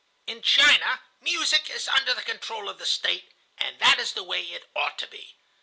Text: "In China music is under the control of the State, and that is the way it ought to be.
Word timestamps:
"In 0.25 0.41
China 0.41 0.99
music 1.21 1.69
is 1.69 1.87
under 1.87 2.15
the 2.15 2.23
control 2.23 2.69
of 2.69 2.79
the 2.79 2.87
State, 2.87 3.35
and 3.59 3.77
that 3.77 3.99
is 3.99 4.13
the 4.13 4.23
way 4.23 4.41
it 4.41 4.67
ought 4.75 4.97
to 4.97 5.05
be. 5.05 5.35